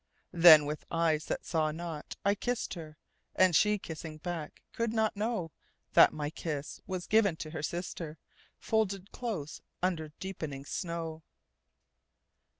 Then, 0.33 0.65
with 0.65 0.83
eyes 0.89 1.25
that 1.25 1.45
saw 1.45 1.69
not, 1.69 2.15
I 2.25 2.33
kissed 2.33 2.73
her; 2.73 2.97
And 3.35 3.55
she, 3.55 3.77
kissing 3.77 4.17
back, 4.17 4.63
could 4.73 4.93
not 4.93 5.13
knowThat 5.13 6.09
my 6.11 6.31
kiss 6.31 6.81
was 6.87 7.05
given 7.05 7.35
to 7.35 7.51
her 7.51 7.61
sister, 7.61 8.17
Folded 8.57 9.11
close 9.11 9.61
under 9.83 10.09
deepening 10.19 10.65
snow. 10.65 11.21